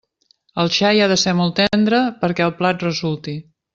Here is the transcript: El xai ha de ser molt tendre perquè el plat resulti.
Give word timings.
El 0.61 0.71
xai 0.77 1.03
ha 1.03 1.09
de 1.11 1.17
ser 1.25 1.35
molt 1.41 1.55
tendre 1.59 1.99
perquè 2.25 2.47
el 2.47 2.57
plat 2.63 2.87
resulti. 2.87 3.37